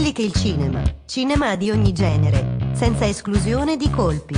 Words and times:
Quelli 0.00 0.14
che 0.14 0.22
il 0.22 0.32
cinema, 0.32 0.82
cinema 1.04 1.56
di 1.56 1.70
ogni 1.70 1.92
genere, 1.92 2.56
senza 2.72 3.04
esclusione 3.06 3.76
di 3.76 3.90
colpi. 3.90 4.34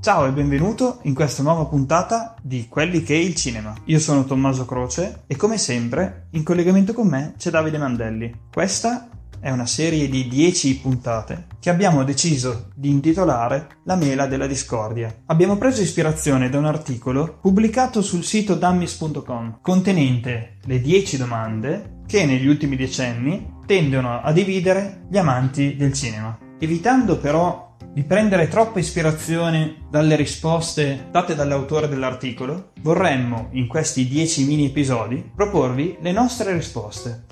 Ciao 0.00 0.26
e 0.26 0.30
benvenuto 0.30 1.00
in 1.02 1.14
questa 1.14 1.42
nuova 1.42 1.64
puntata 1.64 2.36
di 2.40 2.68
Quelli 2.68 3.02
che 3.02 3.14
è 3.14 3.18
il 3.18 3.34
cinema. 3.34 3.74
Io 3.86 3.98
sono 3.98 4.24
Tommaso 4.24 4.64
Croce 4.66 5.22
e 5.26 5.34
come 5.34 5.58
sempre 5.58 6.28
in 6.30 6.44
collegamento 6.44 6.92
con 6.92 7.08
me 7.08 7.34
c'è 7.36 7.50
Davide 7.50 7.78
Mandelli. 7.78 8.32
Questa 8.52 9.08
è 9.40 9.50
una 9.50 9.66
serie 9.66 10.08
di 10.08 10.28
10 10.28 10.80
puntate 10.80 11.46
che 11.58 11.70
abbiamo 11.70 12.04
deciso 12.04 12.68
di 12.74 12.90
intitolare 12.90 13.78
La 13.84 13.96
mela 13.96 14.26
della 14.26 14.46
discordia. 14.46 15.22
Abbiamo 15.26 15.56
preso 15.56 15.82
ispirazione 15.82 16.48
da 16.48 16.58
un 16.58 16.66
articolo 16.66 17.38
pubblicato 17.40 18.02
sul 18.02 18.24
sito 18.24 18.54
dummies.com 18.54 19.58
contenente 19.62 20.58
le 20.64 20.80
10 20.80 21.16
domande 21.16 21.98
che 22.06 22.26
negli 22.26 22.46
ultimi 22.46 22.76
decenni 22.76 23.58
tendono 23.66 24.20
a 24.20 24.32
dividere 24.32 25.06
gli 25.08 25.16
amanti 25.16 25.76
del 25.76 25.92
cinema. 25.92 26.36
Evitando 26.58 27.18
però 27.18 27.76
di 27.92 28.04
prendere 28.04 28.48
troppa 28.48 28.78
ispirazione 28.78 29.86
dalle 29.90 30.16
risposte 30.16 31.08
date 31.10 31.34
dall'autore 31.34 31.88
dell'articolo, 31.88 32.72
vorremmo 32.82 33.48
in 33.52 33.66
questi 33.66 34.06
10 34.06 34.44
mini 34.44 34.66
episodi 34.66 35.28
proporvi 35.34 35.98
le 36.00 36.12
nostre 36.12 36.52
risposte. 36.52 37.26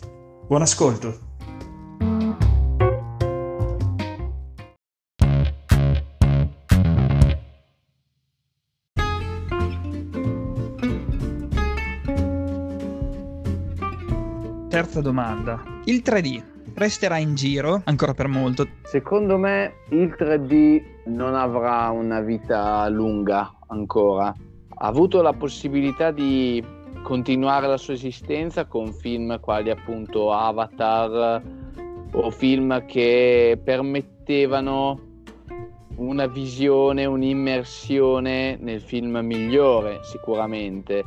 Buon 0.47 0.63
ascolto! 0.63 1.28
Terza 14.79 15.01
domanda. 15.01 15.61
Il 15.87 16.03
3D 16.05 16.41
resterà 16.75 17.17
in 17.17 17.35
giro 17.35 17.83
ancora 17.87 18.15
per 18.15 18.29
molto? 18.29 18.65
Secondo 18.85 19.37
me 19.37 19.73
il 19.89 20.15
3D 20.17 21.07
non 21.07 21.35
avrà 21.35 21.91
una 21.91 22.21
vita 22.21 22.89
lunga 22.89 23.53
ancora. 23.67 24.27
Ha 24.27 24.87
avuto 24.87 25.21
la 25.21 25.33
possibilità 25.33 26.13
di 26.13 26.65
continuare 27.03 27.67
la 27.67 27.77
sua 27.77 27.95
esistenza 27.95 28.67
con 28.67 28.93
film 28.93 29.41
quali 29.41 29.71
appunto 29.71 30.33
Avatar 30.33 31.43
o 32.13 32.31
film 32.31 32.87
che 32.87 33.61
permettevano 33.61 35.01
una 35.97 36.29
visione, 36.29 37.05
un'immersione 37.05 38.57
nel 38.61 38.81
film 38.81 39.19
migliore 39.25 39.99
sicuramente. 40.05 41.03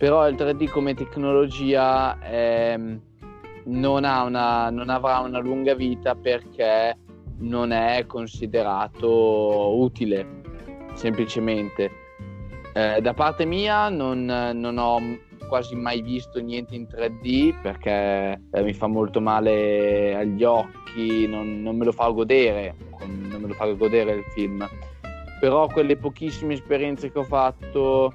Però 0.00 0.26
il 0.26 0.34
3D 0.34 0.70
come 0.70 0.94
tecnologia 0.94 2.18
è 2.20 2.74
non, 2.74 4.04
una, 4.04 4.70
non 4.70 4.88
avrà 4.88 5.18
una 5.18 5.40
lunga 5.40 5.74
vita 5.74 6.14
perché 6.14 6.96
non 7.40 7.70
è 7.70 8.06
considerato 8.06 9.78
utile, 9.78 10.26
semplicemente. 10.94 11.90
Eh, 12.72 13.02
da 13.02 13.12
parte 13.12 13.44
mia 13.44 13.90
non, 13.90 14.24
non, 14.24 14.78
ho 14.78 15.00
quasi 15.48 15.76
mai 15.76 16.00
visto 16.00 16.40
niente 16.40 16.74
in 16.74 16.84
3D 16.90 17.60
perché 17.60 18.40
eh, 18.52 18.62
mi 18.62 18.72
fa 18.72 18.86
molto 18.86 19.20
male 19.20 20.14
agli 20.14 20.44
occhi, 20.44 21.26
non, 21.26 21.60
non, 21.60 21.76
me 21.76 21.84
lo 21.84 21.92
fa 21.92 22.08
godere, 22.08 22.74
non 23.06 23.38
me 23.38 23.48
lo 23.48 23.52
fa 23.52 23.66
godere 23.72 24.12
il 24.12 24.24
film. 24.32 24.66
Però 25.40 25.66
quelle 25.66 25.98
pochissime 25.98 26.54
esperienze 26.54 27.12
che 27.12 27.18
ho 27.18 27.24
fatto, 27.24 28.10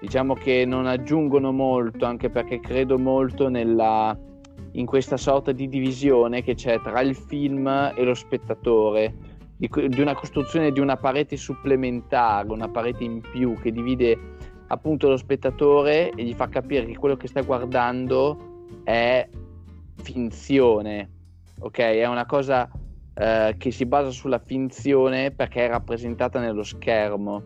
diciamo 0.00 0.34
che 0.34 0.64
non 0.64 0.86
aggiungono 0.86 1.52
molto, 1.52 2.06
anche 2.06 2.30
perché 2.30 2.60
credo 2.60 2.98
molto 2.98 3.48
nella, 3.48 4.16
in 4.72 4.86
questa 4.86 5.16
sorta 5.16 5.52
di 5.52 5.68
divisione 5.68 6.42
che 6.42 6.54
c'è 6.54 6.80
tra 6.80 7.00
il 7.00 7.14
film 7.14 7.66
e 7.94 8.02
lo 8.02 8.14
spettatore, 8.14 9.14
di, 9.56 9.68
di, 9.88 10.00
una 10.00 10.14
costruzione 10.14 10.72
di 10.72 10.80
una 10.80 10.96
parete 10.96 11.36
supplementare, 11.36 12.50
una 12.50 12.68
parete 12.68 13.04
in 13.04 13.20
più 13.20 13.54
che 13.60 13.70
divide 13.70 14.18
appunto 14.68 15.08
lo 15.08 15.16
spettatore 15.16 16.10
e 16.10 16.24
gli 16.24 16.32
fa 16.32 16.48
capire 16.48 16.86
che 16.86 16.96
quello 16.96 17.16
che 17.16 17.26
sta 17.26 17.42
guardando 17.42 18.66
è 18.84 19.28
finzione, 20.02 21.10
ok? 21.58 21.78
È 21.78 22.06
una 22.06 22.24
cosa 22.24 22.70
eh, 23.14 23.54
che 23.58 23.70
si 23.70 23.84
basa 23.84 24.10
sulla 24.10 24.38
finzione 24.38 25.30
perché 25.30 25.66
è 25.66 25.68
rappresentata 25.68 26.40
nello 26.40 26.62
schermo 26.62 27.42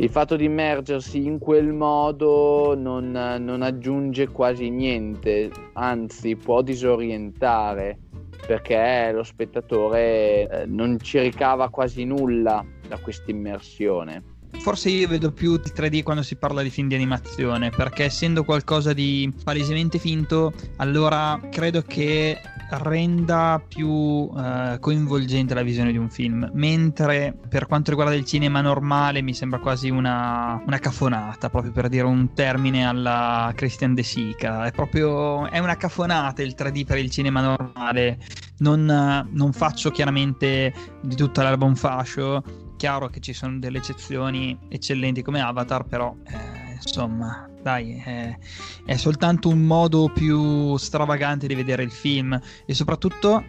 il 0.00 0.10
fatto 0.10 0.36
di 0.36 0.44
immergersi 0.44 1.24
in 1.24 1.38
quel 1.38 1.72
modo 1.72 2.74
non, 2.76 3.10
non, 3.10 3.62
aggiunge 3.62 4.28
quasi 4.28 4.70
niente, 4.70 5.50
anzi 5.72 6.36
può 6.36 6.62
disorientare 6.62 7.98
perché 8.46 9.10
lo 9.12 9.24
spettatore 9.24 10.48
eh, 10.48 10.66
non 10.66 11.00
ci 11.00 11.18
ricava 11.18 11.68
quasi 11.68 12.04
nulla 12.04 12.64
da 12.86 12.98
questa 12.98 13.30
immersione. 13.32 14.36
Forse 14.60 14.90
io 14.90 15.08
vedo 15.08 15.32
più 15.32 15.54
il 15.54 15.72
3D 15.74 16.02
quando 16.02 16.22
si 16.22 16.36
parla 16.36 16.62
di 16.62 16.70
film 16.70 16.88
di 16.88 16.94
animazione, 16.94 17.70
perché 17.70 18.04
essendo 18.04 18.44
qualcosa 18.44 18.92
di 18.92 19.32
palesemente 19.42 19.98
finto, 19.98 20.52
allora 20.76 21.40
credo 21.50 21.82
che 21.82 22.38
renda 22.70 23.62
più 23.66 23.88
uh, 23.88 24.78
coinvolgente 24.78 25.54
la 25.54 25.62
visione 25.62 25.90
di 25.90 25.96
un 25.96 26.10
film, 26.10 26.50
mentre 26.52 27.34
per 27.48 27.66
quanto 27.66 27.90
riguarda 27.90 28.14
il 28.14 28.24
cinema 28.24 28.60
normale 28.60 29.22
mi 29.22 29.32
sembra 29.32 29.58
quasi 29.58 29.88
una, 29.88 30.62
una 30.66 30.78
cafonata, 30.78 31.48
proprio 31.48 31.72
per 31.72 31.88
dire 31.88 32.04
un 32.04 32.34
termine 32.34 32.86
alla 32.86 33.52
Christian 33.54 33.94
De 33.94 34.02
Sica, 34.02 34.66
è 34.66 34.72
proprio 34.72 35.48
è 35.48 35.58
una 35.58 35.76
cafonata 35.76 36.42
il 36.42 36.54
3D 36.56 36.84
per 36.84 36.98
il 36.98 37.10
cinema 37.10 37.40
normale, 37.40 38.18
non, 38.58 39.26
non 39.30 39.52
faccio 39.52 39.90
chiaramente 39.90 40.74
di 41.00 41.16
tutta 41.16 41.42
l'alba 41.42 41.64
un 41.64 41.76
fascio, 41.76 42.42
chiaro 42.78 43.08
che 43.08 43.20
ci 43.20 43.34
sono 43.34 43.58
delle 43.58 43.76
eccezioni 43.76 44.58
eccellenti 44.70 45.20
come 45.20 45.42
Avatar, 45.42 45.84
però 45.84 46.16
eh, 46.24 46.72
insomma 46.72 47.46
dai, 47.60 48.00
è, 48.02 48.38
è 48.86 48.96
soltanto 48.96 49.50
un 49.50 49.60
modo 49.60 50.10
più 50.10 50.74
stravagante 50.78 51.46
di 51.46 51.54
vedere 51.54 51.82
il 51.82 51.90
film 51.90 52.40
e 52.64 52.72
soprattutto 52.72 53.44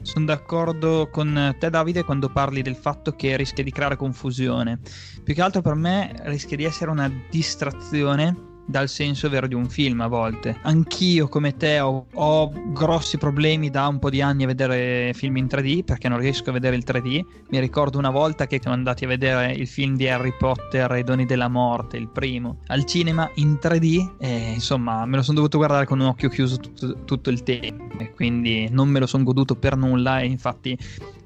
sono 0.00 0.24
d'accordo 0.24 1.08
con 1.10 1.56
te 1.58 1.68
Davide 1.68 2.04
quando 2.04 2.30
parli 2.30 2.62
del 2.62 2.76
fatto 2.76 3.12
che 3.12 3.36
rischia 3.36 3.64
di 3.64 3.72
creare 3.72 3.96
confusione. 3.96 4.78
Più 5.22 5.34
che 5.34 5.42
altro 5.42 5.60
per 5.60 5.74
me 5.74 6.14
rischia 6.22 6.56
di 6.56 6.64
essere 6.64 6.90
una 6.90 7.12
distrazione 7.28 8.47
dal 8.68 8.88
senso 8.88 9.30
vero 9.30 9.46
di 9.46 9.54
un 9.54 9.66
film 9.66 10.02
a 10.02 10.08
volte. 10.08 10.58
Anch'io, 10.62 11.26
come 11.28 11.56
te, 11.56 11.80
ho, 11.80 12.06
ho, 12.12 12.52
grossi 12.66 13.16
problemi 13.16 13.70
da 13.70 13.86
un 13.86 13.98
po' 13.98 14.10
di 14.10 14.20
anni 14.20 14.44
a 14.44 14.46
vedere 14.46 15.12
film 15.14 15.38
in 15.38 15.46
3D 15.46 15.84
perché 15.84 16.08
non 16.08 16.18
riesco 16.18 16.50
a 16.50 16.52
vedere 16.52 16.76
il 16.76 16.84
3D. 16.86 17.24
Mi 17.48 17.60
ricordo 17.60 17.96
una 17.96 18.10
volta 18.10 18.46
che 18.46 18.58
siamo 18.60 18.76
andati 18.76 19.06
a 19.06 19.08
vedere 19.08 19.52
il 19.52 19.66
film 19.66 19.96
di 19.96 20.06
Harry 20.06 20.34
Potter, 20.38 20.90
I 20.96 21.02
doni 21.02 21.24
della 21.24 21.48
morte, 21.48 21.96
il 21.96 22.08
primo, 22.08 22.58
al 22.66 22.84
cinema 22.84 23.30
in 23.36 23.58
3D 23.60 24.16
e 24.18 24.52
insomma 24.52 25.06
me 25.06 25.16
lo 25.16 25.22
sono 25.22 25.36
dovuto 25.36 25.56
guardare 25.56 25.86
con 25.86 26.00
un 26.00 26.06
occhio 26.06 26.28
chiuso 26.28 26.58
tutto, 26.58 27.04
tutto 27.04 27.30
il 27.30 27.42
tempo 27.42 27.98
e 27.98 28.12
quindi 28.12 28.68
non 28.70 28.88
me 28.88 29.00
lo 29.00 29.06
sono 29.06 29.24
goduto 29.24 29.56
per 29.56 29.76
nulla 29.76 30.20
e 30.20 30.26
infatti 30.26 30.76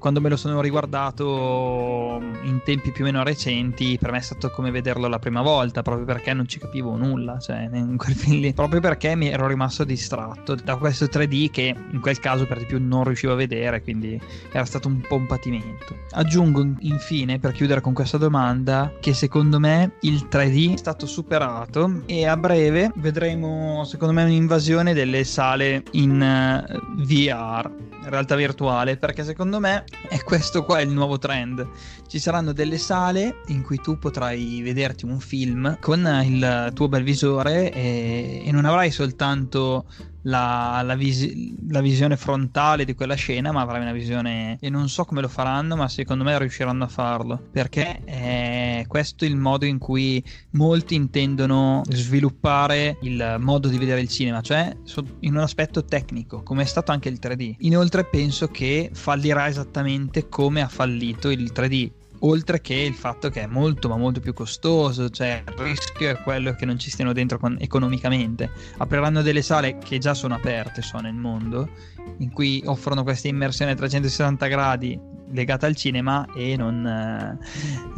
quando 0.03 0.19
me 0.19 0.27
lo 0.27 0.35
sono 0.35 0.59
riguardato 0.59 2.19
in 2.43 2.59
tempi 2.65 2.91
più 2.91 3.05
o 3.05 3.07
meno 3.07 3.23
recenti, 3.23 3.97
per 3.97 4.11
me 4.11 4.17
è 4.17 4.21
stato 4.21 4.49
come 4.49 4.69
vederlo 4.69 5.07
la 5.07 5.17
prima 5.17 5.41
volta, 5.41 5.81
proprio 5.81 6.05
perché 6.05 6.33
non 6.33 6.45
ci 6.45 6.59
capivo 6.59 6.97
nulla, 6.97 7.32
cioè 7.39 7.69
in 7.73 7.97
quel 7.97 8.15
film 8.15 8.39
lì, 8.39 8.53
proprio 8.53 8.79
perché 8.79 9.15
mi 9.15 9.29
ero 9.29 9.47
rimasto 9.47 9.83
distratto 9.83 10.55
da 10.55 10.75
questo 10.77 11.05
3D 11.05 11.49
che 11.51 11.75
in 11.91 11.99
quel 11.99 12.19
caso 12.19 12.45
per 12.45 12.59
di 12.59 12.65
più 12.65 12.79
non 12.79 13.03
riuscivo 13.03 13.33
a 13.33 13.35
vedere, 13.35 13.81
quindi 13.81 14.19
era 14.51 14.65
stato 14.65 14.87
un 14.87 15.01
po' 15.01 15.15
un 15.15 15.25
patimento. 15.25 15.95
Aggiungo 16.11 16.67
infine, 16.79 17.39
per 17.39 17.51
chiudere 17.51 17.81
con 17.81 17.93
questa 17.93 18.17
domanda, 18.17 18.91
che 18.99 19.13
secondo 19.13 19.59
me 19.59 19.93
il 20.01 20.27
3D 20.29 20.73
è 20.73 20.77
stato 20.77 21.05
superato 21.05 22.03
e 22.05 22.25
a 22.25 22.37
breve 22.37 22.91
vedremo, 22.95 23.83
secondo 23.85 24.13
me, 24.13 24.23
un'invasione 24.23 24.93
delle 24.93 25.23
sale 25.23 25.83
in 25.91 26.19
uh, 26.19 26.71
eh, 26.71 26.79
VR, 27.03 27.69
realtà 28.05 28.35
virtuale, 28.35 28.97
perché 28.97 29.23
secondo 29.23 29.59
me 29.59 29.83
e 30.09 30.23
questo 30.23 30.63
qua 30.63 30.79
è 30.79 30.83
il 30.83 30.91
nuovo 30.91 31.17
trend. 31.17 31.67
Ci 32.07 32.19
saranno 32.19 32.51
delle 32.51 32.77
sale 32.77 33.41
in 33.47 33.63
cui 33.63 33.77
tu 33.77 33.97
potrai 33.97 34.61
vederti 34.61 35.05
un 35.05 35.19
film 35.19 35.77
con 35.79 36.05
il 36.23 36.71
tuo 36.73 36.87
bel 36.87 37.03
visore 37.23 37.71
e, 37.71 38.43
e 38.45 38.51
non 38.51 38.65
avrai 38.65 38.91
soltanto 38.91 39.85
la, 40.23 40.81
la, 40.83 40.95
visi- 40.95 41.55
la, 41.69 41.81
visione 41.81 42.17
frontale 42.17 42.85
di 42.85 42.93
quella 42.93 43.15
scena, 43.15 43.51
ma 43.51 43.61
avrai 43.61 43.81
una 43.81 43.93
visione. 43.93 44.57
E 44.59 44.69
non 44.69 44.89
so 44.89 45.05
come 45.05 45.21
lo 45.21 45.27
faranno, 45.27 45.75
ma 45.75 45.87
secondo 45.87 46.23
me 46.23 46.37
riusciranno 46.37 46.83
a 46.83 46.87
farlo. 46.87 47.41
Perché 47.51 48.03
è 48.03 48.85
questo 48.87 49.25
il 49.25 49.37
modo 49.37 49.65
in 49.65 49.79
cui 49.79 50.23
molti 50.51 50.95
intendono 50.95 51.81
sviluppare 51.89 52.97
il 53.01 53.37
modo 53.39 53.67
di 53.67 53.77
vedere 53.77 54.01
il 54.01 54.09
cinema, 54.09 54.41
cioè 54.41 54.75
in 55.21 55.35
un 55.35 55.41
aspetto 55.41 55.85
tecnico, 55.85 56.43
come 56.43 56.63
è 56.63 56.65
stato 56.65 56.91
anche 56.91 57.09
il 57.09 57.19
3D. 57.21 57.55
Inoltre, 57.59 58.05
penso 58.05 58.47
che 58.47 58.91
fallirà 58.93 59.47
esattamente 59.47 60.27
come 60.29 60.61
ha 60.61 60.67
fallito 60.67 61.29
il 61.29 61.51
3D 61.53 62.01
oltre 62.25 62.61
che 62.61 62.75
il 62.75 62.93
fatto 62.93 63.29
che 63.29 63.41
è 63.41 63.47
molto 63.47 63.89
ma 63.89 63.97
molto 63.97 64.19
più 64.19 64.33
costoso, 64.33 65.09
cioè 65.09 65.43
il 65.47 65.53
rischio 65.57 66.09
è 66.09 66.17
quello 66.21 66.53
che 66.53 66.65
non 66.65 66.77
ci 66.77 66.89
stiano 66.89 67.13
dentro 67.13 67.37
con- 67.37 67.57
economicamente. 67.59 68.51
Apriranno 68.77 69.21
delle 69.21 69.41
sale 69.41 69.77
che 69.77 69.97
già 69.97 70.13
sono 70.13 70.35
aperte 70.35 70.81
so, 70.81 70.99
nel 70.99 71.13
mondo, 71.13 71.69
in 72.17 72.31
cui 72.31 72.61
offrono 72.65 73.03
questa 73.03 73.27
immersione 73.27 73.71
a 73.71 73.75
360 73.75 74.47
gradi 74.47 74.99
legata 75.31 75.65
al 75.65 75.75
cinema 75.75 76.27
e 76.35 76.55
non 76.55 76.85
eh, 76.85 77.37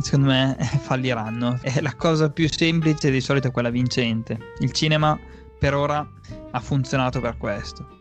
secondo 0.01 0.27
me 0.27 0.55
falliranno. 0.81 1.59
È 1.61 1.81
la 1.81 1.95
cosa 1.95 2.29
più 2.29 2.49
semplice 2.49 3.11
di 3.11 3.21
solito 3.21 3.47
è 3.47 3.51
quella 3.51 3.69
vincente. 3.69 4.53
Il 4.59 4.71
cinema 4.71 5.17
per 5.57 5.73
ora 5.73 6.07
ha 6.51 6.59
funzionato 6.59 7.19
per 7.19 7.37
questo. 7.37 7.94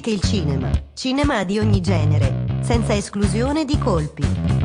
Che 0.00 0.10
il 0.10 0.20
cinema, 0.20 0.70
cinema 0.94 1.44
di 1.44 1.58
ogni 1.58 1.80
genere, 1.80 2.46
senza 2.62 2.94
esclusione 2.94 3.64
di 3.64 3.78
colpi. 3.78 4.59